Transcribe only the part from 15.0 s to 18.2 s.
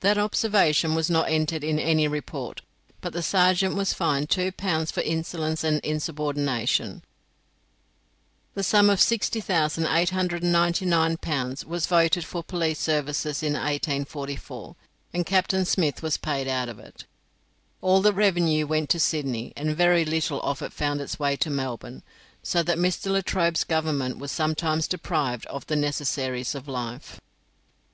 and Captain Smith was paid out of it. All the